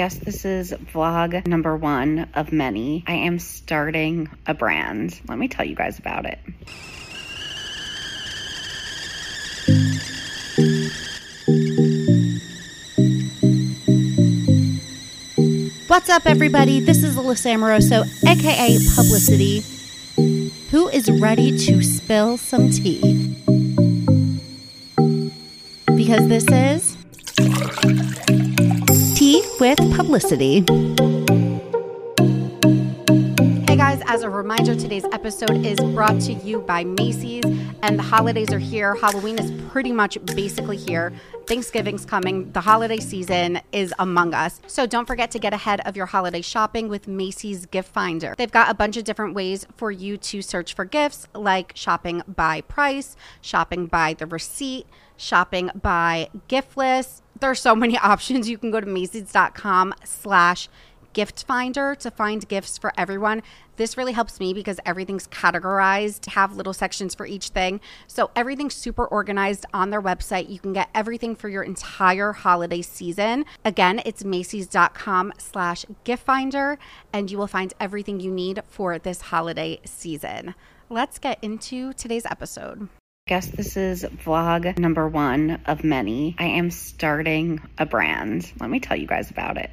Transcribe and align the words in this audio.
Guess 0.00 0.14
this 0.20 0.46
is 0.46 0.72
vlog 0.94 1.46
number 1.46 1.76
one 1.76 2.26
of 2.32 2.52
many. 2.52 3.04
I 3.06 3.12
am 3.12 3.38
starting 3.38 4.30
a 4.46 4.54
brand. 4.54 5.20
Let 5.28 5.36
me 5.36 5.46
tell 5.46 5.66
you 5.66 5.74
guys 5.74 5.98
about 5.98 6.24
it. 6.24 6.38
What's 15.86 16.08
up, 16.08 16.24
everybody? 16.24 16.80
This 16.80 17.02
is 17.02 17.16
Alyssa 17.16 17.52
Amoroso, 17.52 18.04
aka 18.26 18.78
Publyssity, 18.96 19.60
who 20.70 20.88
is 20.88 21.10
ready 21.10 21.58
to 21.66 21.82
spill 21.82 22.38
some 22.38 22.70
tea. 22.70 23.36
Because 25.94 26.26
this 26.26 26.46
is 26.50 26.96
with 29.60 29.78
Publyssity. 29.78 30.66
Hey 33.68 33.76
guys, 33.76 34.00
as 34.06 34.22
a 34.22 34.30
reminder, 34.30 34.74
today's 34.74 35.04
episode 35.12 35.66
is 35.66 35.78
brought 35.92 36.18
to 36.22 36.32
you 36.32 36.60
by 36.60 36.82
Macy's, 36.82 37.44
and 37.82 37.98
the 37.98 38.02
holidays 38.02 38.54
are 38.54 38.58
here. 38.58 38.94
Halloween 38.94 39.38
is 39.38 39.52
pretty 39.70 39.92
much 39.92 40.16
basically 40.34 40.78
here. 40.78 41.12
Thanksgiving's 41.46 42.06
coming. 42.06 42.50
The 42.52 42.62
holiday 42.62 43.00
season 43.00 43.60
is 43.70 43.92
among 43.98 44.32
us. 44.32 44.62
So 44.66 44.86
don't 44.86 45.06
forget 45.06 45.30
to 45.32 45.38
get 45.38 45.52
ahead 45.52 45.82
of 45.84 45.94
your 45.94 46.06
holiday 46.06 46.40
shopping 46.40 46.88
with 46.88 47.06
Macy's 47.06 47.66
Gift 47.66 47.92
Finder. 47.92 48.34
They've 48.38 48.50
got 48.50 48.70
a 48.70 48.74
bunch 48.74 48.96
of 48.96 49.04
different 49.04 49.34
ways 49.34 49.66
for 49.76 49.90
you 49.90 50.16
to 50.16 50.40
search 50.40 50.72
for 50.72 50.86
gifts, 50.86 51.28
like 51.34 51.72
shopping 51.74 52.22
by 52.26 52.62
price, 52.62 53.14
shopping 53.42 53.88
by 53.88 54.14
the 54.14 54.26
receipt, 54.26 54.86
shopping 55.18 55.70
by 55.74 56.30
gift 56.48 56.78
list. 56.78 57.22
There's 57.40 57.60
so 57.60 57.74
many 57.74 57.98
options. 58.12 58.48
You 58.48 58.58
can 58.58 58.70
go 58.70 58.80
to 58.80 58.86
Macy's.com 58.86 59.94
slash 60.04 60.68
gift 61.12 61.44
finder 61.44 61.94
to 61.96 62.10
find 62.10 62.46
gifts 62.46 62.78
for 62.78 62.92
everyone. 62.96 63.42
This 63.76 63.96
really 63.96 64.12
helps 64.12 64.38
me 64.38 64.52
because 64.52 64.78
everything's 64.84 65.26
categorized, 65.26 66.26
have 66.26 66.54
little 66.54 66.72
sections 66.72 67.14
for 67.14 67.26
each 67.26 67.48
thing. 67.48 67.80
So 68.06 68.30
everything's 68.36 68.74
super 68.74 69.06
organized 69.06 69.66
on 69.72 69.90
their 69.90 70.02
website. 70.02 70.50
You 70.50 70.58
can 70.58 70.72
get 70.72 70.90
everything 70.94 71.34
for 71.34 71.48
your 71.48 71.62
entire 71.62 72.32
holiday 72.32 72.82
season. 72.82 73.44
Again, 73.64 74.02
it's 74.04 74.24
Macy's.com 74.24 75.32
slash 75.38 75.84
gift 76.04 76.24
finder, 76.24 76.78
and 77.12 77.30
you 77.30 77.38
will 77.38 77.46
find 77.46 77.72
everything 77.80 78.20
you 78.20 78.30
need 78.30 78.62
for 78.68 78.98
this 78.98 79.22
holiday 79.22 79.80
season. 79.84 80.54
Let's 80.88 81.18
get 81.18 81.38
into 81.42 81.92
today's 81.94 82.26
episode. 82.26 82.88
Guess 83.30 83.46
this 83.46 83.76
is 83.76 84.02
vlog 84.02 84.76
number 84.76 85.06
one 85.06 85.60
of 85.66 85.84
many. 85.84 86.34
I 86.36 86.46
am 86.46 86.72
starting 86.72 87.60
a 87.78 87.86
brand. 87.86 88.50
Let 88.58 88.68
me 88.68 88.80
tell 88.80 88.96
you 88.96 89.06
guys 89.06 89.30
about 89.30 89.56
it. 89.56 89.70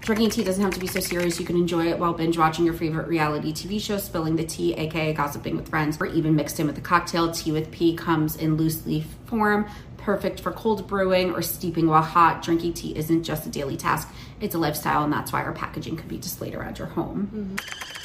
Drinking 0.00 0.30
tea 0.30 0.42
doesn't 0.42 0.64
have 0.64 0.74
to 0.74 0.80
be 0.80 0.88
so 0.88 0.98
serious. 0.98 1.38
You 1.38 1.46
can 1.46 1.54
enjoy 1.54 1.86
it 1.86 1.98
while 2.00 2.12
binge 2.12 2.36
watching 2.36 2.64
your 2.64 2.74
favorite 2.74 3.06
reality 3.06 3.52
TV 3.52 3.80
show, 3.80 3.98
spilling 3.98 4.34
the 4.34 4.42
tea, 4.42 4.74
aka 4.74 5.12
gossiping 5.12 5.54
with 5.54 5.68
friends, 5.68 5.96
or 6.00 6.06
even 6.06 6.34
mixed 6.34 6.58
in 6.58 6.66
with 6.66 6.76
a 6.76 6.80
cocktail. 6.80 7.30
Tea 7.30 7.52
with 7.52 7.70
P 7.70 7.94
comes 7.94 8.34
in 8.34 8.56
loose 8.56 8.84
leaf 8.86 9.06
form, 9.26 9.70
perfect 9.96 10.40
for 10.40 10.50
cold 10.50 10.88
brewing 10.88 11.30
or 11.30 11.40
steeping 11.40 11.86
while 11.86 12.02
hot. 12.02 12.42
Drinking 12.42 12.72
tea 12.72 12.96
isn't 12.96 13.22
just 13.22 13.46
a 13.46 13.48
daily 13.48 13.76
task, 13.76 14.12
it's 14.40 14.56
a 14.56 14.58
lifestyle, 14.58 15.04
and 15.04 15.12
that's 15.12 15.32
why 15.32 15.44
our 15.44 15.52
packaging 15.52 15.96
could 15.96 16.08
be 16.08 16.18
displayed 16.18 16.56
around 16.56 16.80
your 16.80 16.88
home. 16.88 17.30
Mm-hmm. 17.32 17.99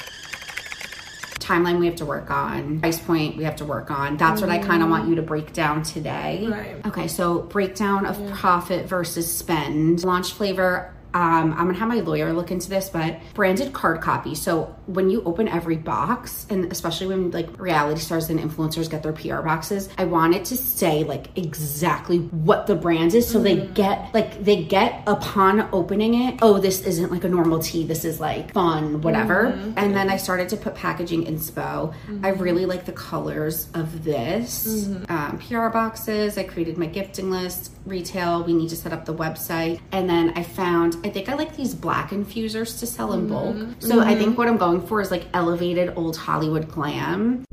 Timeline 1.46 1.78
we 1.78 1.86
have 1.86 1.94
to 1.96 2.04
work 2.04 2.28
on, 2.28 2.80
price 2.80 2.98
point 2.98 3.36
we 3.36 3.44
have 3.44 3.54
to 3.56 3.64
work 3.64 3.88
on. 3.88 4.16
That's 4.16 4.40
what 4.40 4.50
I 4.50 4.58
kind 4.58 4.82
of 4.82 4.88
mm-hmm. 4.88 4.90
want 4.90 5.08
you 5.08 5.14
to 5.14 5.22
break 5.22 5.52
down 5.52 5.84
today. 5.84 6.44
Right. 6.48 6.84
Okay, 6.86 7.06
so 7.06 7.42
breakdown 7.42 8.04
of 8.04 8.32
profit 8.32 8.86
versus 8.86 9.32
spend. 9.32 10.02
Launch 10.02 10.32
flavor. 10.32 10.92
Um, 11.16 11.54
I'm 11.54 11.66
gonna 11.66 11.78
have 11.78 11.88
my 11.88 12.00
lawyer 12.00 12.30
look 12.34 12.50
into 12.50 12.68
this, 12.68 12.90
but 12.90 13.16
branded 13.32 13.72
card 13.72 14.02
copy. 14.02 14.34
So 14.34 14.76
when 14.84 15.08
you 15.08 15.22
open 15.24 15.48
every 15.48 15.76
box, 15.76 16.46
and 16.50 16.70
especially 16.70 17.06
when 17.06 17.30
like 17.30 17.58
reality 17.58 18.00
stars 18.00 18.28
and 18.28 18.38
influencers 18.38 18.90
get 18.90 19.02
their 19.02 19.14
PR 19.14 19.40
boxes, 19.40 19.88
I 19.96 20.04
want 20.04 20.34
it 20.34 20.44
to 20.46 20.58
say 20.58 21.04
like 21.04 21.28
exactly 21.38 22.18
what 22.18 22.66
the 22.66 22.74
brand 22.74 23.14
is, 23.14 23.26
so 23.26 23.38
they 23.38 23.56
get 23.68 24.12
like 24.12 24.44
they 24.44 24.62
get 24.62 25.04
upon 25.06 25.70
opening 25.72 26.12
it. 26.28 26.40
Oh, 26.42 26.58
this 26.58 26.82
isn't 26.82 27.10
like 27.10 27.24
a 27.24 27.30
normal 27.30 27.60
tea. 27.60 27.86
This 27.86 28.04
is 28.04 28.20
like 28.20 28.52
fun, 28.52 29.00
whatever. 29.00 29.46
And 29.78 29.96
then 29.96 30.10
I 30.10 30.18
started 30.18 30.50
to 30.50 30.58
put 30.58 30.74
packaging 30.74 31.24
inspo. 31.24 31.94
I 32.22 32.28
really 32.28 32.66
like 32.66 32.84
the 32.84 32.92
colors 32.92 33.68
of 33.72 34.04
this. 34.04 34.86
Um, 35.08 35.38
PR 35.38 35.68
boxes. 35.68 36.36
I 36.36 36.42
created 36.42 36.76
my 36.76 36.86
gifting 36.86 37.30
list. 37.30 37.72
Retail. 37.86 38.44
We 38.44 38.52
need 38.52 38.68
to 38.68 38.76
set 38.76 38.92
up 38.92 39.06
the 39.06 39.14
website, 39.14 39.80
and 39.92 40.10
then 40.10 40.34
I 40.36 40.42
found. 40.42 41.05
I 41.06 41.08
think 41.08 41.28
I 41.28 41.34
like 41.34 41.54
these 41.54 41.72
black 41.72 42.10
infusers 42.10 42.80
to 42.80 42.86
sell 42.86 43.12
in 43.12 43.28
bulk. 43.28 43.54
Mm-hmm. 43.54 43.80
So 43.80 44.00
I 44.00 44.16
think 44.16 44.36
what 44.36 44.48
I'm 44.48 44.56
going 44.56 44.84
for 44.84 45.00
is 45.00 45.12
like 45.12 45.26
elevated 45.32 45.92
old 45.94 46.16
Hollywood 46.16 46.68
glam. 46.68 47.44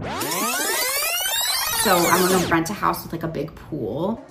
So 1.84 1.96
I'm 1.96 2.28
gonna 2.28 2.48
rent 2.48 2.72
a 2.72 2.74
house 2.74 3.04
with 3.04 3.12
like 3.12 3.22
a 3.22 3.28
big 3.28 3.54
pool. 3.54 4.26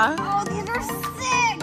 Oh, 0.00 0.44
these 0.48 0.68
are 0.68 0.82
sick! 0.82 1.60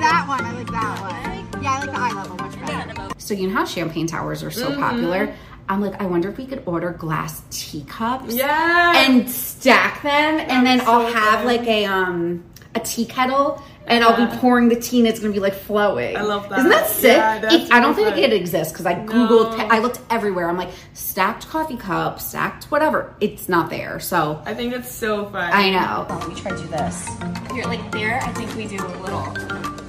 That 0.00 0.24
one, 0.28 0.44
I 0.44 0.52
like 0.52 0.70
that 0.70 1.00
one. 1.00 1.62
Yeah, 1.62 1.72
I 1.72 1.78
like 1.80 1.90
the 1.90 1.98
eye 1.98 2.12
level 2.12 2.36
much 2.36 2.60
better. 2.60 3.08
So 3.18 3.34
you 3.34 3.48
know 3.48 3.54
how 3.54 3.64
champagne 3.64 4.06
towers 4.06 4.44
are 4.44 4.50
so 4.52 4.76
popular? 4.76 5.26
Mm-hmm. 5.26 5.51
I'm 5.72 5.80
like, 5.80 6.00
I 6.00 6.06
wonder 6.06 6.28
if 6.28 6.36
we 6.36 6.46
could 6.46 6.62
order 6.66 6.90
glass 6.90 7.42
teacups 7.50 8.34
Yeah. 8.34 8.92
and 9.06 9.28
stack 9.30 10.02
them, 10.02 10.38
and 10.38 10.66
then 10.66 10.78
That's 10.78 10.88
I'll 10.88 11.06
have 11.12 11.40
good. 11.40 11.46
like 11.46 11.66
a 11.66 11.86
um 11.86 12.44
a 12.74 12.80
tea 12.80 13.06
kettle. 13.06 13.62
And 13.84 14.04
I'll 14.04 14.16
be 14.16 14.36
pouring 14.36 14.68
the 14.68 14.76
tea, 14.76 15.00
and 15.00 15.08
it's 15.08 15.18
gonna 15.18 15.32
be 15.32 15.40
like 15.40 15.54
flowing. 15.54 16.16
I 16.16 16.20
love 16.22 16.48
that. 16.50 16.60
Isn't 16.60 16.70
that 16.70 16.86
sick? 16.86 17.16
Yeah, 17.16 17.52
It- 17.52 17.72
I 17.72 17.80
don't 17.80 17.94
think 17.96 18.16
it 18.16 18.32
exists 18.32 18.72
because 18.72 18.86
I 18.86 18.94
googled. 18.94 19.58
No. 19.58 19.66
I 19.66 19.80
looked 19.80 19.98
everywhere. 20.08 20.48
I'm 20.48 20.56
like 20.56 20.70
stacked 20.92 21.48
coffee 21.48 21.76
cups, 21.76 22.26
stacked 22.28 22.64
whatever. 22.70 23.12
It's 23.20 23.48
not 23.48 23.70
there. 23.70 23.98
So 23.98 24.40
I 24.46 24.54
think 24.54 24.72
it's 24.72 24.90
so 24.92 25.24
fun. 25.30 25.50
I 25.52 25.70
know. 25.70 26.06
Let 26.08 26.28
me 26.28 26.34
try 26.36 26.52
to 26.52 26.56
do 26.58 26.68
this. 26.68 27.08
Here, 27.52 27.64
like 27.64 27.90
there, 27.90 28.20
I 28.22 28.28
think 28.34 28.54
we 28.54 28.66
do 28.68 28.76
a 28.76 28.92
little. 29.02 29.81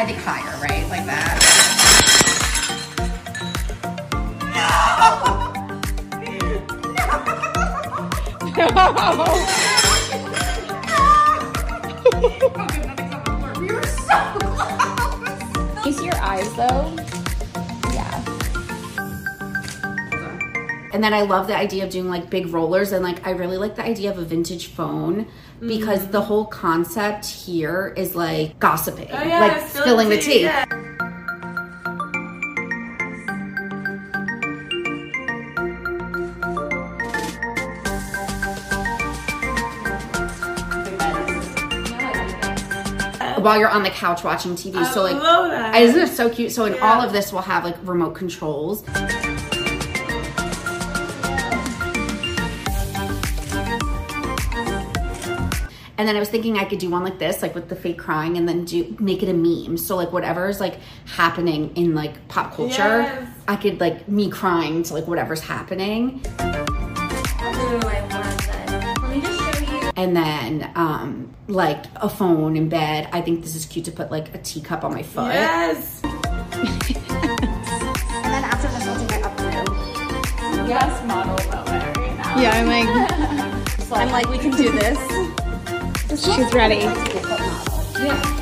I 0.00 0.06
think 0.06 0.18
higher, 0.20 0.56
right? 0.62 0.88
Like 0.88 1.04
that. 1.04 1.36
You 15.86 15.92
see 15.92 16.04
your 16.04 16.16
eyes 16.16 16.52
though? 16.54 17.19
And 20.92 21.04
then 21.04 21.14
I 21.14 21.22
love 21.22 21.46
the 21.46 21.56
idea 21.56 21.84
of 21.84 21.90
doing 21.90 22.08
like 22.08 22.30
big 22.30 22.48
rollers 22.48 22.90
and 22.92 23.04
like 23.04 23.24
I 23.26 23.30
really 23.30 23.56
like 23.56 23.76
the 23.76 23.84
idea 23.84 24.10
of 24.10 24.18
a 24.18 24.24
vintage 24.24 24.66
phone 24.68 25.26
because 25.60 26.00
Mm-hmm. 26.00 26.12
the 26.12 26.20
whole 26.22 26.46
concept 26.46 27.26
here 27.26 27.92
is 27.96 28.14
like 28.16 28.58
gossiping, 28.58 29.08
Oh, 29.12 29.22
yeah, 29.22 29.40
like 29.40 29.68
spilling 29.68 30.08
the 30.08 30.18
tea. 30.18 30.42
yeah. 30.42 30.64
While 43.38 43.58
you're 43.58 43.70
on 43.70 43.82
the 43.82 43.90
couch 43.90 44.22
watching 44.22 44.52
TV. 44.54 44.84
so 44.92 45.02
like 45.02 45.14
love 45.14 45.50
that. 45.50 45.74
isn't 45.80 45.98
it 45.98 46.08
so 46.08 46.28
cute? 46.28 46.52
So 46.52 46.66
in 46.66 46.74
Yeah. 46.74 46.92
all 46.94 47.00
of 47.00 47.12
this 47.12 47.32
we'll 47.32 47.40
have 47.42 47.64
like 47.64 47.76
remote 47.84 48.14
controls. 48.14 48.82
And 56.00 56.08
then 56.08 56.16
I 56.16 56.18
was 56.18 56.30
thinking 56.30 56.56
I 56.56 56.64
could 56.64 56.78
do 56.78 56.88
one 56.88 57.04
like 57.04 57.18
this, 57.18 57.42
like 57.42 57.54
with 57.54 57.68
the 57.68 57.76
fake 57.76 57.98
crying, 57.98 58.38
and 58.38 58.48
then 58.48 58.64
do 58.64 58.96
make 58.98 59.22
it 59.22 59.28
a 59.28 59.34
meme. 59.34 59.76
So 59.76 59.96
like 59.96 60.12
whatever's 60.12 60.58
like 60.58 60.78
happening 61.04 61.76
in 61.76 61.94
like 61.94 62.26
pop 62.28 62.54
culture, 62.54 63.02
Yes. 63.02 63.28
I 63.46 63.56
could 63.56 63.80
like 63.80 64.08
me 64.08 64.30
crying 64.30 64.82
to 64.84 64.94
like 64.94 65.06
whatever's 65.06 65.42
happening, 65.42 66.22
Ooh, 66.40 66.46
I 66.48 68.00
love 68.00 68.10
that. 68.46 68.98
Let 69.02 69.10
me 69.14 69.20
just 69.20 69.58
show 69.58 69.74
you. 69.76 69.90
and 69.94 70.16
then 70.16 70.70
um 70.74 71.34
like 71.48 71.84
a 71.96 72.08
phone 72.08 72.56
in 72.56 72.70
bed. 72.70 73.10
I 73.12 73.20
think 73.20 73.42
this 73.42 73.54
is 73.54 73.66
cute 73.66 73.84
to 73.84 73.92
put 73.92 74.10
like 74.10 74.34
a 74.34 74.38
teacup 74.38 74.84
on 74.84 74.94
my 74.94 75.02
foot. 75.02 75.34
Yes. 75.34 76.00
And 78.22 78.34
then 78.34 78.44
after 78.44 78.68
this, 78.68 78.86
we'll 78.86 78.98
do 78.98 79.06
my 79.06 79.20
up 79.28 79.36
through. 79.36 80.66
Yes, 80.66 81.06
model 81.06 81.34
moment 81.50 81.96
right 81.98 82.16
now. 82.16 82.40
Yeah, 82.40 82.52
I'm 82.54 82.66
like, 82.68 82.88
I'm 83.92 84.10
like, 84.12 84.28
we 84.30 84.38
can 84.38 84.52
do 84.52 84.70
this. 84.70 84.98
She's 86.16 86.52
ready. 86.52 86.76
Yeah. 88.00 88.36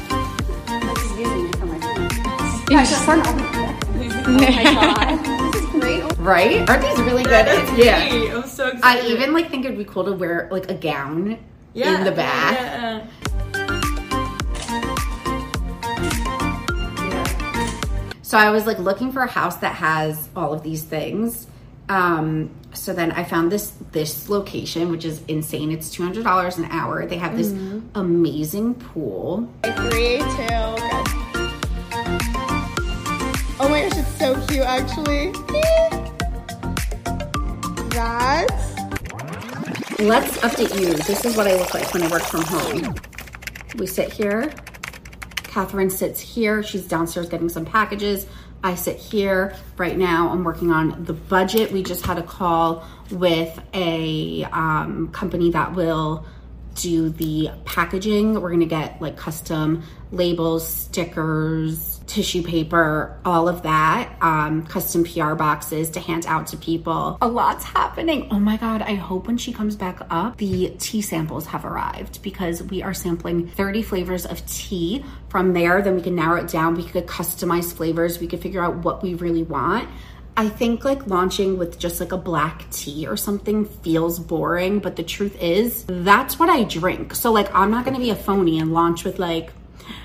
Right? 6.19 6.69
Aren't 6.69 6.83
these 6.83 7.01
really 7.07 7.23
good? 7.23 7.47
Yeah. 7.79 7.99
I'm 8.35 8.43
so 8.47 8.67
excited. 8.69 8.81
I 8.83 9.07
even 9.09 9.33
like 9.33 9.51
think 9.51 9.65
it'd 9.65 9.79
be 9.79 9.85
cool 9.85 10.05
to 10.05 10.13
wear 10.13 10.49
like 10.51 10.69
a 10.71 10.75
gown 10.75 11.39
Yeah, 11.73 11.97
in 11.99 12.05
the 12.05 12.13
back. 12.13 12.59
yeah, 12.59 13.03
uh. 13.03 14.19
So 18.23 18.37
I 18.37 18.51
was 18.51 18.67
like 18.67 18.79
looking 18.79 19.11
for 19.13 19.23
a 19.23 19.27
house 19.27 19.57
that 19.59 19.75
has 19.77 20.29
all 20.37 20.53
of 20.53 20.63
these 20.63 20.83
things. 20.83 21.47
Um, 21.89 22.51
so 22.75 22.93
then 22.93 23.13
I 23.13 23.25
found 23.25 23.51
this 23.51 23.73
this 23.93 24.29
location, 24.29 24.91
which 24.91 25.05
is 25.05 25.23
insane. 25.27 25.73
It's 25.73 25.91
two 25.91 26.03
hundred 26.03 26.25
dollars 26.25 26.59
an 26.59 26.67
hour. 26.67 27.07
They 27.07 27.17
have 27.17 27.37
this 27.37 27.53
amazing 27.95 28.75
pool. 28.75 29.49
Three, 29.63 30.19
two. 30.19 30.25
Oh 33.61 33.69
my 33.69 33.83
gosh, 33.83 33.99
it's 33.99 34.19
so 34.19 34.35
cute 34.47 34.65
actually. 34.65 35.33
That. 37.91 38.47
Let's 39.99 40.37
update 40.39 40.79
you. 40.79 40.95
This 40.95 41.25
is 41.25 41.37
what 41.37 41.49
I 41.49 41.57
look 41.57 41.75
like 41.75 41.93
when 41.93 42.05
I 42.05 42.09
work 42.09 42.23
from 42.23 42.43
home. 42.43 42.95
We 43.77 43.87
sit 43.87 44.13
here. 44.13 44.53
Catherine 45.43 45.91
sits 45.91 46.21
here. 46.21 46.63
She's 46.63 46.87
downstairs 46.87 47.29
getting 47.29 47.49
some 47.49 47.65
packages. 47.65 48.27
I 48.63 48.75
sit 48.75 48.97
here. 48.97 49.55
Right 49.77 49.97
now, 49.97 50.31
I'm 50.31 50.45
working 50.45 50.71
on 50.71 51.05
the 51.05 51.13
budget. 51.13 51.73
We 51.73 51.83
just 51.83 52.05
had 52.05 52.19
a 52.19 52.23
call 52.23 52.85
with 53.11 53.61
a 53.73 54.45
um, 54.45 55.11
company 55.13 55.51
that 55.53 55.75
will 55.75 56.27
do 56.81 57.11
the 57.11 57.51
packaging. 57.65 58.41
We're 58.41 58.51
gonna 58.51 58.67
get 58.67 59.01
like 59.01 59.17
custom 59.17 59.83
labels, 60.11 60.67
stickers, 60.67 62.01
tissue 62.07 62.43
paper, 62.43 63.21
all 63.25 63.49
of 63.49 63.63
that, 63.63 64.17
um, 64.21 64.65
custom 64.67 65.05
PR 65.05 65.35
boxes 65.35 65.91
to 65.91 66.01
hand 66.01 66.27
out 66.27 66.47
to 66.49 66.57
people. 66.57 67.19
A 67.21 67.29
lot's 67.29 67.65
happening. 67.65 68.29
Oh 68.31 68.41
my 68.41 68.57
God, 68.57 68.83
I 68.83 68.95
hope 68.95 69.27
when 69.27 69.37
she 69.37 69.53
comes 69.53 69.77
back 69.77 70.01
up, 70.11 70.39
the 70.39 70.75
tea 70.79 71.03
samples 71.03 71.47
have 71.47 71.65
arrived 71.65 72.23
because 72.23 72.63
we 72.63 72.83
are 72.83 72.95
sampling 72.95 73.49
30 73.49 73.83
flavors 73.83 74.25
of 74.25 74.45
tea. 74.47 75.05
From 75.29 75.53
there, 75.53 75.83
then 75.83 75.95
we 75.95 76.01
can 76.01 76.15
narrow 76.15 76.41
it 76.41 76.49
down. 76.49 76.75
We 76.75 76.85
could 76.85 77.07
customize 77.07 77.73
flavors. 77.73 78.19
We 78.19 78.27
could 78.27 78.41
figure 78.41 78.65
out 78.65 78.77
what 78.77 79.03
we 79.03 79.13
really 79.15 79.43
want. 79.43 79.89
I 80.39 80.49
think 80.49 80.85
like 80.85 81.09
launching 81.09 81.59
with 81.59 81.81
just 81.81 81.99
like 81.99 82.13
a 82.13 82.17
black 82.17 82.71
tea 82.71 83.09
or 83.09 83.17
something 83.17 83.65
feels 83.65 84.21
boring, 84.21 84.79
but 84.79 84.95
the 84.95 85.03
truth 85.03 85.37
is 85.43 85.85
that's 85.89 86.39
what 86.39 86.49
I 86.49 86.63
drink. 86.63 87.17
So 87.17 87.33
like 87.33 87.53
I'm 87.53 87.73
not 87.73 87.85
gonna 87.85 87.99
be 87.99 88.11
a 88.11 88.15
phony 88.15 88.61
and 88.61 88.73
launch 88.73 89.03
with 89.03 89.19
like 89.19 89.51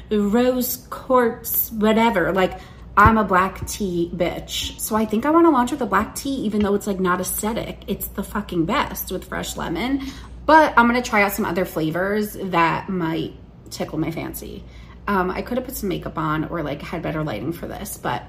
rose 0.10 0.88
quartz, 0.90 1.72
whatever. 1.72 2.32
Like 2.32 2.60
I'm 2.98 3.20
a 3.20 3.24
black 3.24 3.68
tea 3.68 4.10
bitch. 4.12 4.80
So 4.80 4.96
I 4.96 5.06
think 5.06 5.28
I 5.28 5.30
wanna 5.30 5.52
launch 5.52 5.70
with 5.70 5.82
a 5.82 5.86
black 5.86 6.16
tea, 6.16 6.34
even 6.46 6.64
though 6.64 6.74
it's 6.74 6.88
like 6.88 7.00
not 7.00 7.22
aesthetic. 7.22 7.84
It's 7.86 8.08
the 8.08 8.24
fucking 8.24 8.66
best 8.66 9.12
with 9.12 9.26
fresh 9.26 9.56
lemon. 9.56 10.02
But 10.48 10.74
I'm 10.76 10.88
gonna 10.88 11.04
try 11.04 11.22
out 11.22 11.34
some 11.34 11.46
other 11.46 11.64
flavors 11.64 12.34
that 12.34 12.90
might 12.90 13.36
tickle 13.70 14.00
my 14.00 14.10
fancy. 14.10 14.64
Um, 15.08 15.30
I 15.30 15.44
could 15.44 15.60
have 15.60 15.68
put 15.68 15.76
some 15.76 15.90
makeup 15.90 16.18
on 16.18 16.46
or 16.46 16.64
like 16.64 16.82
had 16.82 17.04
better 17.04 17.24
lighting 17.24 17.54
for 17.54 17.68
this, 17.68 18.00
but 18.00 18.24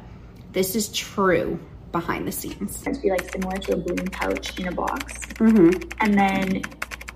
this 0.52 0.76
is 0.76 0.88
true 0.90 1.58
behind 1.94 2.26
the 2.26 2.32
scenes. 2.32 2.82
to 2.82 2.92
be 3.00 3.10
like 3.10 3.30
similar 3.30 3.56
to 3.56 3.72
a 3.72 3.76
bloom 3.76 4.06
pouch 4.08 4.58
in 4.58 4.66
a 4.68 4.72
box. 4.72 5.14
Mm-hmm. 5.44 5.70
And 6.00 6.18
then, 6.22 6.62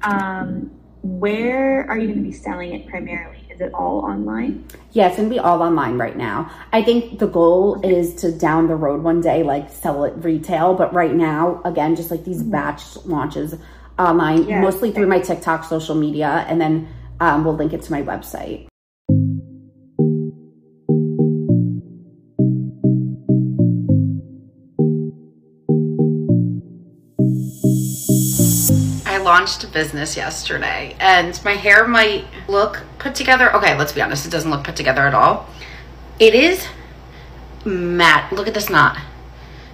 um, 0.03 0.71
where 1.03 1.85
are 1.91 1.99
you 1.99 2.07
going 2.07 2.23
to 2.25 2.29
be 2.31 2.33
selling 2.33 2.73
it 2.75 2.87
primarily? 2.87 3.39
Is 3.51 3.61
it 3.61 3.75
all 3.75 3.99
online? 4.05 4.65
Yeah, 4.93 5.09
it's 5.09 5.17
gonna 5.17 5.29
be 5.29 5.41
all 5.41 5.61
online 5.63 5.99
right 5.99 6.17
now. 6.17 6.49
I 6.73 6.81
think 6.81 7.19
the 7.19 7.27
goal 7.27 7.81
is 7.83 8.15
to 8.17 8.31
down 8.31 8.69
the 8.69 8.77
road 8.77 9.03
one 9.03 9.21
day, 9.21 9.43
like 9.43 9.69
sell 9.69 10.05
it 10.05 10.15
retail. 10.19 10.75
But 10.75 10.95
right 10.95 11.13
now, 11.13 11.61
again, 11.65 11.97
just 11.97 12.13
like 12.13 12.25
these 12.25 12.41
batch 12.41 12.97
launches 13.05 13.57
online, 13.99 14.45
Yeah. 14.45 14.61
mostly 14.61 14.93
through 14.93 15.09
my 15.09 15.19
TikTok, 15.19 15.65
social 15.65 15.97
media, 15.97 16.47
and 16.49 16.61
then 16.61 16.87
um, 17.19 17.45
we'll 17.45 17.57
link 17.57 17.73
it 17.73 17.83
to 17.83 17.91
my 17.91 18.03
website. 18.03 18.69
Launched 29.49 29.65
a 29.65 29.67
business 29.69 30.15
yesterday 30.15 30.95
and 31.01 31.43
my 31.43 31.53
hair 31.53 31.89
might 31.89 32.27
look 32.49 32.83
put 32.99 33.15
together. 33.15 33.51
Okay, 33.57 33.79
let's 33.79 33.93
be 33.93 34.03
honest, 34.03 34.27
it 34.27 34.31
doesn't 34.31 34.51
look 34.51 34.63
put 34.63 34.77
together 34.77 35.07
at 35.07 35.15
all. 35.15 35.49
It 36.19 36.35
is 36.35 36.67
matte. 37.65 38.31
Look 38.31 38.47
at 38.47 38.53
this 38.53 38.69
knot. 38.69 38.99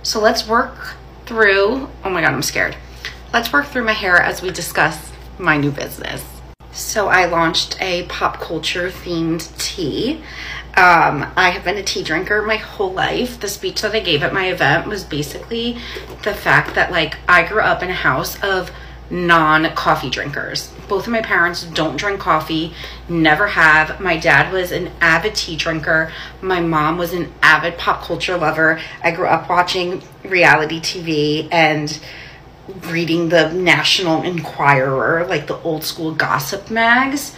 So 0.04 0.20
let's 0.20 0.46
work 0.46 0.94
through. 1.26 1.88
Oh 2.04 2.10
my 2.10 2.20
god, 2.20 2.34
I'm 2.34 2.42
scared. 2.42 2.76
Let's 3.32 3.52
work 3.52 3.66
through 3.66 3.82
my 3.82 3.94
hair 3.94 4.16
as 4.16 4.42
we 4.42 4.52
discuss 4.52 5.10
my 5.38 5.56
new 5.56 5.72
business. 5.72 6.24
So 6.70 7.08
I 7.08 7.24
launched 7.24 7.76
a 7.82 8.04
pop 8.04 8.40
culture 8.40 8.90
themed 8.90 9.58
tea. 9.58 10.22
Um, 10.76 11.26
I 11.36 11.50
have 11.50 11.64
been 11.64 11.78
a 11.78 11.82
tea 11.82 12.04
drinker 12.04 12.42
my 12.42 12.58
whole 12.58 12.92
life. 12.92 13.40
The 13.40 13.48
speech 13.48 13.82
that 13.82 13.92
I 13.92 13.98
gave 13.98 14.22
at 14.22 14.32
my 14.32 14.46
event 14.50 14.86
was 14.86 15.02
basically 15.02 15.78
the 16.22 16.32
fact 16.32 16.76
that 16.76 16.92
like 16.92 17.16
I 17.28 17.44
grew 17.44 17.60
up 17.60 17.82
in 17.82 17.90
a 17.90 17.94
house 17.94 18.40
of 18.40 18.70
non-coffee 19.14 20.10
drinkers. 20.10 20.72
Both 20.88 21.06
of 21.06 21.12
my 21.12 21.22
parents 21.22 21.62
don't 21.62 21.96
drink 21.96 22.18
coffee, 22.18 22.74
never 23.08 23.46
have. 23.46 24.00
My 24.00 24.16
dad 24.16 24.52
was 24.52 24.72
an 24.72 24.90
avid 25.00 25.36
tea 25.36 25.56
drinker. 25.56 26.12
My 26.42 26.60
mom 26.60 26.98
was 26.98 27.12
an 27.12 27.32
avid 27.40 27.78
pop 27.78 28.02
culture 28.02 28.36
lover. 28.36 28.80
I 29.02 29.12
grew 29.12 29.26
up 29.26 29.48
watching 29.48 30.02
reality 30.24 30.80
TV 30.80 31.48
and 31.52 31.98
reading 32.86 33.28
the 33.28 33.52
National 33.52 34.22
Enquirer, 34.22 35.26
like 35.28 35.46
the 35.46 35.58
old 35.58 35.84
school 35.84 36.12
gossip 36.12 36.70
mags. 36.70 37.36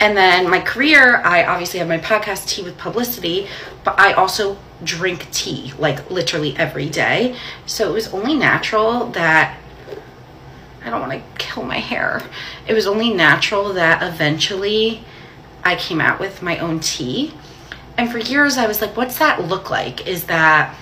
And 0.00 0.16
then 0.16 0.50
my 0.50 0.60
career, 0.60 1.18
I 1.18 1.44
obviously 1.44 1.78
have 1.78 1.88
my 1.88 1.98
podcast, 1.98 2.48
Tea 2.48 2.62
with 2.62 2.76
Publyssity, 2.76 3.48
but 3.84 3.98
I 3.98 4.14
also 4.14 4.58
drink 4.82 5.30
tea 5.30 5.72
like 5.78 6.10
literally 6.10 6.56
every 6.56 6.88
day. 6.88 7.36
So 7.66 7.88
it 7.88 7.92
was 7.92 8.12
only 8.12 8.34
natural 8.34 9.06
that 9.10 9.58
I 10.84 10.90
don't 10.90 11.00
want 11.00 11.12
to 11.12 11.38
kill 11.38 11.64
my 11.64 11.78
hair. 11.78 12.22
It 12.66 12.74
was 12.74 12.86
only 12.86 13.12
natural 13.12 13.72
that 13.72 14.02
eventually 14.02 15.02
I 15.64 15.76
came 15.76 16.00
out 16.00 16.20
with 16.20 16.42
my 16.42 16.58
own 16.58 16.80
tea. 16.80 17.32
And 17.96 18.10
for 18.10 18.18
years 18.18 18.58
I 18.58 18.66
was 18.66 18.80
like, 18.80 18.96
what's 18.96 19.18
that 19.18 19.42
look 19.42 19.70
like? 19.70 20.06
Is 20.06 20.24
that 20.24 20.76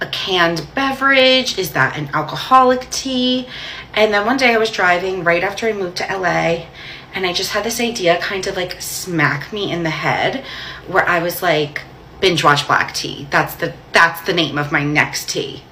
a 0.00 0.06
canned 0.06 0.66
beverage? 0.74 1.58
Is 1.58 1.72
that 1.72 1.96
an 1.96 2.10
alcoholic 2.14 2.88
tea? 2.90 3.48
And 3.94 4.12
then 4.12 4.26
one 4.26 4.36
day 4.36 4.54
I 4.54 4.58
was 4.58 4.70
driving 4.70 5.24
right 5.24 5.42
after 5.42 5.66
I 5.66 5.72
moved 5.72 5.96
to 5.98 6.04
LA 6.04 6.66
and 7.14 7.24
I 7.26 7.32
just 7.32 7.50
had 7.50 7.64
this 7.64 7.80
idea 7.80 8.20
kind 8.20 8.46
of 8.46 8.56
like 8.56 8.80
smack 8.82 9.52
me 9.52 9.70
in 9.70 9.82
the 9.82 9.90
head 9.90 10.44
where 10.88 11.08
I 11.08 11.20
was 11.20 11.42
like 11.42 11.82
binge 12.20 12.44
watch 12.44 12.66
black 12.66 12.94
tea. 12.94 13.26
That's 13.30 13.54
the 13.54 13.74
that's 13.92 14.20
the 14.22 14.32
name 14.32 14.58
of 14.58 14.72
my 14.72 14.84
next 14.84 15.28
tea. 15.28 15.62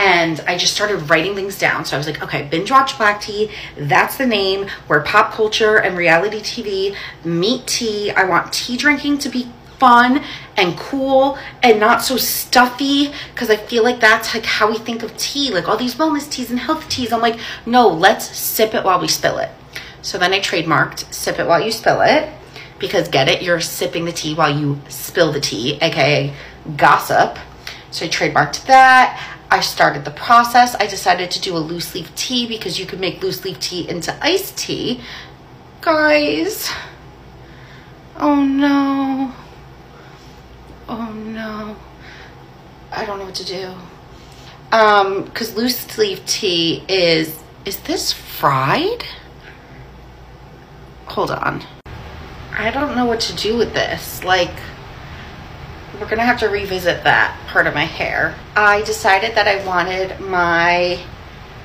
And 0.00 0.40
I 0.46 0.56
just 0.56 0.72
started 0.72 1.10
writing 1.10 1.34
things 1.34 1.58
down. 1.58 1.84
So 1.84 1.94
I 1.94 1.98
was 1.98 2.06
like, 2.06 2.22
okay, 2.22 2.48
binge 2.50 2.70
watch 2.70 2.96
black 2.96 3.20
tea. 3.20 3.50
That's 3.76 4.16
the 4.16 4.24
name 4.24 4.66
where 4.86 5.00
pop 5.00 5.30
culture 5.32 5.76
and 5.76 5.94
reality 5.94 6.40
TV 6.40 6.96
meet 7.22 7.66
tea. 7.66 8.10
I 8.10 8.24
want 8.24 8.50
tea 8.50 8.78
drinking 8.78 9.18
to 9.18 9.28
be 9.28 9.52
fun 9.78 10.22
and 10.56 10.74
cool 10.78 11.36
and 11.62 11.78
not 11.78 12.00
so 12.00 12.16
stuffy 12.16 13.12
because 13.34 13.50
I 13.50 13.56
feel 13.56 13.84
like 13.84 14.00
that's 14.00 14.34
like 14.34 14.46
how 14.46 14.70
we 14.70 14.78
think 14.78 15.02
of 15.02 15.14
tea, 15.18 15.52
like 15.52 15.68
all 15.68 15.76
these 15.76 15.96
wellness 15.96 16.30
teas 16.30 16.50
and 16.50 16.58
health 16.58 16.88
teas. 16.88 17.12
I'm 17.12 17.20
like, 17.20 17.38
no, 17.66 17.86
let's 17.86 18.34
sip 18.34 18.74
it 18.74 18.84
while 18.84 19.00
we 19.00 19.08
spill 19.08 19.36
it. 19.36 19.50
So 20.00 20.16
then 20.16 20.32
I 20.32 20.40
trademarked 20.40 21.12
sip 21.12 21.38
it 21.38 21.46
while 21.46 21.60
you 21.60 21.70
spill 21.70 22.00
it 22.00 22.32
because 22.78 23.06
get 23.08 23.28
it, 23.28 23.42
you're 23.42 23.60
sipping 23.60 24.06
the 24.06 24.12
tea 24.12 24.32
while 24.32 24.58
you 24.58 24.80
spill 24.88 25.30
the 25.30 25.40
tea, 25.40 25.78
aka 25.82 26.32
gossip. 26.78 27.38
So 27.90 28.06
I 28.06 28.08
trademarked 28.08 28.64
that. 28.64 29.36
I 29.50 29.60
started 29.60 30.04
the 30.04 30.12
process. 30.12 30.76
I 30.76 30.86
decided 30.86 31.30
to 31.32 31.40
do 31.40 31.56
a 31.56 31.58
loose 31.58 31.94
leaf 31.94 32.14
tea 32.14 32.46
because 32.46 32.78
you 32.78 32.86
could 32.86 33.00
make 33.00 33.20
loose 33.22 33.44
leaf 33.44 33.58
tea 33.58 33.88
into 33.88 34.16
iced 34.24 34.56
tea. 34.56 35.00
Guys, 35.80 36.70
oh 38.16 38.44
no. 38.44 39.32
Oh 40.88 41.12
no. 41.12 41.76
I 42.92 43.04
don't 43.04 43.18
know 43.18 43.24
what 43.24 43.34
to 43.36 43.44
do. 43.44 43.74
Um, 44.72 45.24
because 45.24 45.56
loose 45.56 45.98
leaf 45.98 46.24
tea 46.26 46.84
is, 46.88 47.42
is 47.64 47.80
this 47.80 48.12
fried? 48.12 49.04
Hold 51.06 51.32
on. 51.32 51.64
I 52.52 52.70
don't 52.70 52.94
know 52.94 53.04
what 53.04 53.20
to 53.20 53.34
do 53.34 53.56
with 53.56 53.72
this. 53.72 54.22
Like, 54.22 54.54
we're 56.00 56.08
gonna 56.08 56.24
have 56.24 56.40
to 56.40 56.48
revisit 56.48 57.04
that 57.04 57.38
part 57.46 57.66
of 57.66 57.74
my 57.74 57.84
hair. 57.84 58.34
I 58.56 58.82
decided 58.82 59.34
that 59.34 59.46
I 59.46 59.64
wanted 59.66 60.18
my 60.18 60.98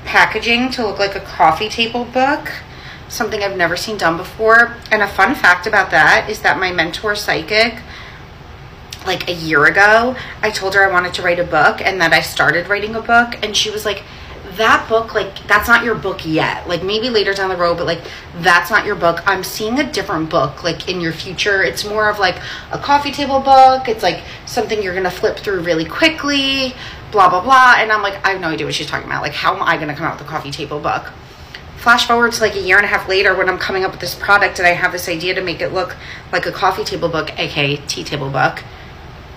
packaging 0.04 0.70
to 0.72 0.86
look 0.86 0.98
like 0.98 1.16
a 1.16 1.20
coffee 1.20 1.70
table 1.70 2.04
book, 2.04 2.52
something 3.08 3.42
I've 3.42 3.56
never 3.56 3.76
seen 3.76 3.96
done 3.96 4.18
before. 4.18 4.76
And 4.92 5.02
a 5.02 5.08
fun 5.08 5.34
fact 5.34 5.66
about 5.66 5.90
that 5.90 6.28
is 6.28 6.42
that 6.42 6.60
my 6.60 6.70
mentor 6.70 7.16
psychic 7.16 7.80
like 9.06 9.28
a 9.28 9.32
year 9.32 9.64
ago, 9.66 10.16
I 10.42 10.50
told 10.50 10.74
her 10.74 10.86
I 10.86 10.92
wanted 10.92 11.14
to 11.14 11.22
write 11.22 11.38
a 11.38 11.44
book 11.44 11.80
and 11.80 12.00
that 12.00 12.12
I 12.12 12.20
started 12.20 12.68
writing 12.68 12.94
a 12.94 13.00
book. 13.00 13.42
And 13.42 13.56
she 13.56 13.70
was 13.70 13.84
like, 13.84 14.02
that 14.56 14.88
book, 14.88 15.14
like, 15.14 15.46
that's 15.46 15.68
not 15.68 15.84
your 15.84 15.94
book 15.94 16.24
yet. 16.24 16.68
Like, 16.68 16.82
maybe 16.82 17.10
later 17.10 17.32
down 17.32 17.48
the 17.48 17.56
road, 17.56 17.76
but 17.76 17.86
like, 17.86 18.00
that's 18.38 18.70
not 18.70 18.84
your 18.84 18.96
book. 18.96 19.22
I'm 19.26 19.42
seeing 19.42 19.78
a 19.78 19.90
different 19.90 20.30
book, 20.30 20.62
like, 20.64 20.88
in 20.88 21.00
your 21.00 21.12
future. 21.12 21.62
It's 21.62 21.84
more 21.84 22.08
of 22.08 22.18
like 22.18 22.36
a 22.72 22.78
coffee 22.78 23.12
table 23.12 23.40
book. 23.40 23.88
It's 23.88 24.02
like 24.02 24.22
something 24.46 24.82
you're 24.82 24.94
gonna 24.94 25.10
flip 25.10 25.38
through 25.38 25.60
really 25.60 25.84
quickly, 25.84 26.74
blah, 27.12 27.28
blah, 27.28 27.42
blah. 27.42 27.74
And 27.78 27.90
I'm 27.92 28.02
like, 28.02 28.24
I 28.26 28.30
have 28.30 28.40
no 28.40 28.48
idea 28.48 28.66
what 28.66 28.74
she's 28.74 28.86
talking 28.86 29.06
about. 29.06 29.22
Like, 29.22 29.34
how 29.34 29.54
am 29.54 29.62
I 29.62 29.76
gonna 29.76 29.94
come 29.94 30.06
out 30.06 30.18
with 30.18 30.26
a 30.26 30.30
coffee 30.30 30.50
table 30.50 30.80
book? 30.80 31.12
Flash 31.78 32.06
forward 32.06 32.32
to 32.32 32.40
like 32.40 32.56
a 32.56 32.60
year 32.60 32.76
and 32.78 32.84
a 32.84 32.88
half 32.88 33.08
later 33.08 33.34
when 33.34 33.48
I'm 33.48 33.58
coming 33.58 33.84
up 33.84 33.92
with 33.92 34.00
this 34.00 34.14
product 34.14 34.58
and 34.58 34.66
I 34.66 34.72
have 34.72 34.92
this 34.92 35.08
idea 35.08 35.34
to 35.34 35.42
make 35.42 35.60
it 35.60 35.72
look 35.72 35.96
like 36.32 36.46
a 36.46 36.52
coffee 36.52 36.82
table 36.84 37.08
book, 37.08 37.38
aka 37.38 37.76
tea 37.76 38.02
table 38.02 38.30
book 38.30 38.64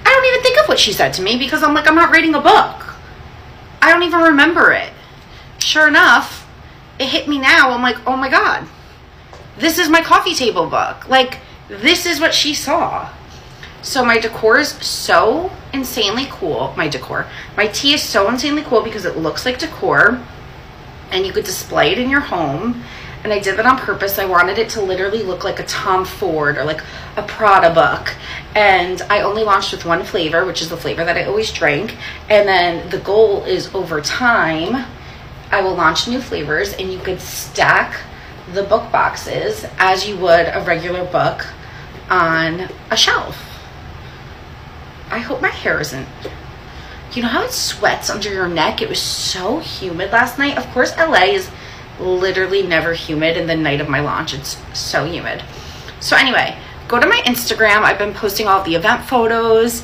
I 0.09 0.13
don't 0.13 0.25
even 0.25 0.41
think 0.41 0.59
of 0.59 0.67
what 0.67 0.79
she 0.79 0.91
said 0.91 1.13
to 1.13 1.21
me 1.21 1.37
because 1.37 1.61
I'm 1.61 1.75
like, 1.75 1.87
I'm 1.87 1.93
not 1.93 2.11
reading 2.11 2.33
a 2.33 2.41
book. 2.41 2.95
I 3.79 3.91
don't 3.91 4.01
even 4.01 4.21
remember 4.21 4.71
it. 4.71 4.91
Sure 5.59 5.87
enough, 5.87 6.47
it 6.99 7.07
hit 7.07 7.27
me 7.27 7.37
now. 7.37 7.71
I'm 7.71 7.81
like, 7.81 7.97
oh 8.07 8.15
my 8.15 8.29
God, 8.29 8.67
this 9.57 9.77
is 9.77 9.89
my 9.89 10.01
coffee 10.01 10.33
table 10.33 10.67
book. 10.67 11.07
Like, 11.07 11.39
this 11.67 12.05
is 12.05 12.19
what 12.19 12.33
she 12.33 12.53
saw. 12.53 13.09
So 13.81 14.03
my 14.03 14.17
decor 14.19 14.59
is 14.59 14.69
so 14.69 15.51
insanely 15.73 16.27
cool. 16.29 16.73
My 16.75 16.87
decor. 16.87 17.27
My 17.55 17.67
tea 17.67 17.93
is 17.93 18.03
so 18.03 18.29
insanely 18.29 18.63
cool 18.63 18.81
because 18.81 19.05
it 19.05 19.17
looks 19.17 19.45
like 19.45 19.59
decor 19.59 20.21
and 21.11 21.25
you 21.25 21.31
could 21.31 21.45
display 21.45 21.91
it 21.91 21.99
in 21.99 22.09
your 22.09 22.19
home 22.19 22.83
and 23.23 23.33
I 23.33 23.39
did 23.39 23.57
that 23.57 23.65
on 23.65 23.77
purpose. 23.77 24.17
I 24.17 24.25
wanted 24.25 24.57
it 24.57 24.69
to 24.69 24.81
literally 24.81 25.23
look 25.23 25.43
like 25.43 25.59
a 25.59 25.65
Tom 25.65 26.05
Ford 26.05 26.57
or 26.57 26.63
like 26.63 26.81
a 27.17 27.23
Prada 27.23 27.73
book. 27.73 28.15
And 28.55 29.01
I 29.09 29.21
only 29.21 29.43
launched 29.43 29.73
with 29.73 29.85
one 29.85 30.03
flavor, 30.03 30.45
which 30.45 30.61
is 30.61 30.69
the 30.69 30.77
flavor 30.77 31.03
that 31.03 31.17
I 31.17 31.25
always 31.25 31.51
drank. 31.51 31.97
And 32.29 32.47
then 32.47 32.89
the 32.89 32.99
goal 32.99 33.43
is 33.43 33.73
over 33.75 33.99
time, 33.99 34.85
I 35.51 35.61
will 35.61 35.75
launch 35.75 36.07
new 36.07 36.21
flavors 36.21 36.73
and 36.73 36.91
you 36.91 36.99
could 36.99 37.19
stack 37.19 37.99
the 38.53 38.63
book 38.63 38.91
boxes 38.91 39.65
as 39.77 40.07
you 40.07 40.17
would 40.17 40.47
a 40.47 40.63
regular 40.65 41.05
book 41.05 41.45
on 42.09 42.69
a 42.91 42.97
shelf. 42.97 43.37
I 45.09 45.19
hope 45.19 45.41
my 45.41 45.49
hair 45.49 45.79
isn't 45.79 46.07
you 47.19 47.23
know 47.23 47.29
how 47.29 47.43
it 47.43 47.51
sweats 47.51 48.09
under 48.09 48.31
your 48.31 48.47
neck? 48.47 48.81
It 48.81 48.89
was 48.89 49.01
so 49.01 49.59
humid 49.59 50.11
last 50.11 50.37
night. 50.37 50.57
Of 50.57 50.67
course, 50.67 50.95
LA 50.95 51.25
is 51.33 51.49
literally 51.99 52.61
never 52.61 52.93
humid 52.93 53.35
in 53.35 53.47
the 53.47 53.55
night 53.55 53.81
of 53.81 53.89
my 53.89 53.99
launch. 53.99 54.33
It's 54.33 54.57
so 54.73 55.05
humid. 55.05 55.43
So 55.99 56.15
anyway, 56.15 56.57
go 56.87 56.99
to 56.99 57.07
my 57.07 57.21
Instagram. 57.25 57.81
I've 57.81 57.97
been 57.97 58.13
posting 58.13 58.47
all 58.47 58.63
the 58.63 58.75
event 58.75 59.05
photos 59.05 59.83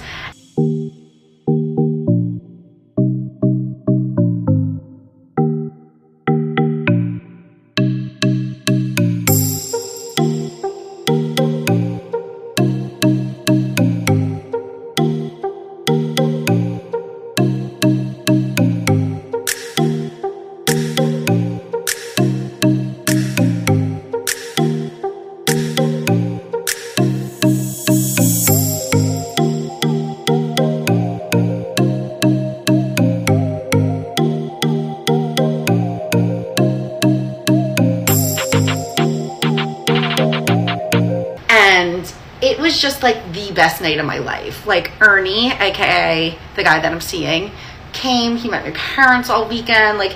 just 42.86 43.02
like 43.02 43.34
the 43.34 43.52
best 43.52 43.82
night 43.82 43.98
of 43.98 44.06
my 44.06 44.20
life. 44.20 44.68
Like 44.68 44.92
Ernie, 45.02 45.52
aka 45.54 46.38
the 46.56 46.64
guy 46.64 46.80
that 46.80 46.92
I'm 46.92 47.02
seeing, 47.02 47.50
came. 47.94 48.38
He 48.38 48.48
met 48.48 48.64
my 48.64 48.70
parents 48.72 49.28
all 49.28 49.50
weekend. 49.50 49.98
Like 49.98 50.16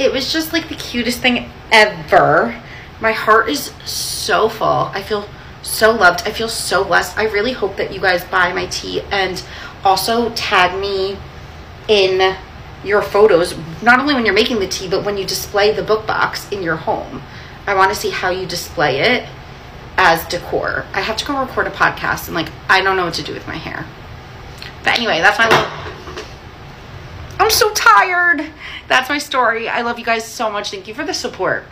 it 0.00 0.10
was 0.10 0.32
just 0.32 0.52
like 0.52 0.68
the 0.68 0.74
cutest 0.74 1.20
thing 1.20 1.48
ever. 1.70 2.60
My 3.00 3.12
heart 3.12 3.48
is 3.48 3.72
so 3.84 4.48
full. 4.48 4.90
I 4.92 5.00
feel 5.00 5.28
so 5.62 5.92
loved. 5.92 6.26
I 6.26 6.32
feel 6.32 6.48
so 6.48 6.82
blessed. 6.82 7.16
I 7.16 7.26
really 7.26 7.52
hope 7.52 7.76
that 7.76 7.94
you 7.94 8.00
guys 8.00 8.24
buy 8.24 8.52
my 8.52 8.66
tea 8.66 9.02
and 9.12 9.40
also 9.84 10.30
tag 10.30 10.76
me 10.80 11.16
in 11.86 12.36
your 12.82 13.00
photos, 13.00 13.54
not 13.80 14.00
only 14.00 14.14
when 14.14 14.24
you're 14.24 14.34
making 14.34 14.58
the 14.58 14.66
tea, 14.66 14.88
but 14.88 15.04
when 15.04 15.16
you 15.16 15.24
display 15.24 15.72
the 15.72 15.84
book 15.84 16.04
box 16.04 16.50
in 16.50 16.64
your 16.64 16.76
home. 16.76 17.22
I 17.64 17.74
want 17.74 17.92
to 17.92 17.94
see 17.94 18.10
how 18.10 18.30
you 18.30 18.44
display 18.44 18.98
it 19.02 19.28
as 19.98 20.24
decor. 20.28 20.86
I 20.94 21.00
have 21.00 21.16
to 21.18 21.26
go 21.26 21.38
record 21.38 21.66
a 21.66 21.70
podcast 21.70 22.28
and 22.28 22.34
like 22.34 22.48
I 22.68 22.80
don't 22.80 22.96
know 22.96 23.04
what 23.04 23.14
to 23.14 23.22
do 23.22 23.34
with 23.34 23.46
my 23.46 23.56
hair. 23.56 23.84
But 24.84 24.96
anyway, 24.96 25.20
that's 25.20 25.38
my 25.38 25.48
little 25.48 25.88
I'm 27.40 27.50
so 27.50 27.72
tired. 27.72 28.50
That's 28.88 29.08
my 29.08 29.18
story. 29.18 29.68
I 29.68 29.82
love 29.82 29.98
you 29.98 30.04
guys 30.04 30.24
so 30.24 30.50
much. 30.50 30.70
Thank 30.70 30.88
you 30.88 30.94
for 30.94 31.04
the 31.04 31.14
support. 31.14 31.64